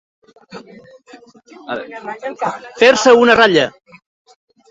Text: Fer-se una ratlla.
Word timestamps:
Fer-se 2.79 3.15
una 3.27 3.37
ratlla. 3.43 3.67